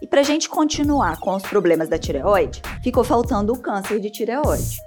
[0.00, 4.78] E pra gente continuar com os problemas da tireoide, ficou faltando o câncer de tireoide.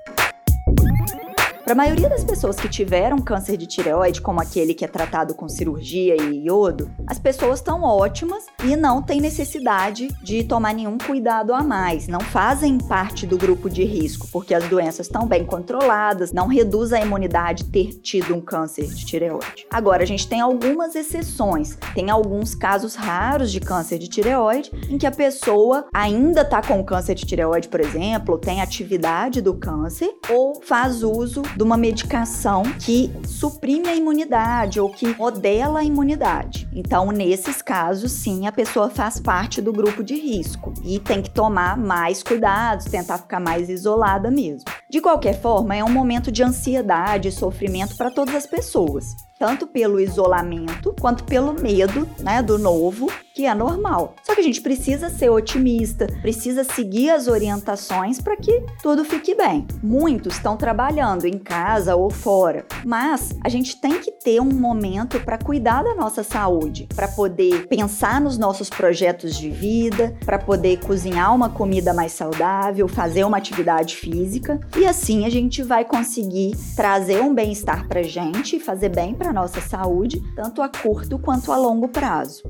[1.69, 5.35] Para a maioria das pessoas que tiveram câncer de tireoide, como aquele que é tratado
[5.35, 10.97] com cirurgia e iodo, as pessoas estão ótimas e não têm necessidade de tomar nenhum
[10.97, 15.45] cuidado a mais, não fazem parte do grupo de risco, porque as doenças estão bem
[15.45, 19.67] controladas, não reduz a imunidade ter tido um câncer de tireoide.
[19.69, 24.97] Agora, a gente tem algumas exceções, tem alguns casos raros de câncer de tireoide em
[24.97, 30.11] que a pessoa ainda está com câncer de tireoide, por exemplo, tem atividade do câncer
[30.31, 36.68] ou faz uso de uma medicação que suprime a imunidade ou que modela a imunidade.
[36.79, 41.29] Então, nesses casos, sim, a pessoa faz parte do grupo de risco e tem que
[41.29, 44.63] tomar mais cuidados, tentar ficar mais isolada mesmo.
[44.89, 49.65] De qualquer forma, é um momento de ansiedade e sofrimento para todas as pessoas tanto
[49.65, 54.15] pelo isolamento quanto pelo medo, né, do novo, que é normal.
[54.21, 59.33] Só que a gente precisa ser otimista, precisa seguir as orientações para que tudo fique
[59.33, 59.65] bem.
[59.81, 65.19] Muitos estão trabalhando em casa ou fora, mas a gente tem que ter um momento
[65.21, 70.79] para cuidar da nossa saúde, para poder pensar nos nossos projetos de vida, para poder
[70.79, 76.55] cozinhar uma comida mais saudável, fazer uma atividade física e assim a gente vai conseguir
[76.75, 81.57] trazer um bem-estar para gente fazer bem para nossa saúde, tanto a curto quanto a
[81.57, 82.43] longo prazo.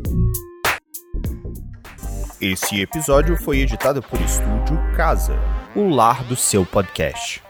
[2.42, 5.38] Esse episódio foi editado por Estúdio Casa,
[5.76, 7.49] o lar do seu podcast.